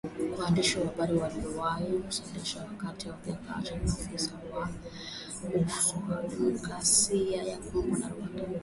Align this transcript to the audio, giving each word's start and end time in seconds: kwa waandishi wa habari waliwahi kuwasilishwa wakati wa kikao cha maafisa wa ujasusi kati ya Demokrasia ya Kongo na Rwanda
kwa 0.35 0.43
waandishi 0.45 0.77
wa 0.79 0.85
habari 0.85 1.13
waliwahi 1.17 1.85
kuwasilishwa 1.99 2.61
wakati 2.61 3.09
wa 3.09 3.15
kikao 3.17 3.61
cha 3.63 3.75
maafisa 3.75 4.31
wa 4.53 4.69
ujasusi 5.55 5.95
kati 6.09 6.27
ya 6.27 6.27
Demokrasia 6.33 7.43
ya 7.43 7.57
Kongo 7.57 7.97
na 7.97 8.07
Rwanda 8.09 8.43